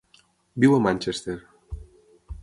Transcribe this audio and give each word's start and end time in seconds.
Viu 0.63 0.71
a 0.77 0.79
Manchester. 0.85 1.35